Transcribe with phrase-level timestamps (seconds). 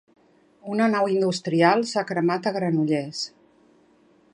[0.75, 3.25] Una nau industrial s'ha cremat a Granollers.